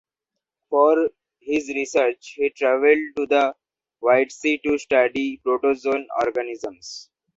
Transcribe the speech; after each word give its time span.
For 0.71 1.11
his 1.41 1.67
research 1.69 2.33
he 2.37 2.49
traveled 2.49 2.97
to 3.17 3.27
the 3.27 3.55
White 3.99 4.31
Sea 4.31 4.57
to 4.65 4.79
study 4.79 5.39
protozoan 5.45 6.07
organisms. 6.23 7.11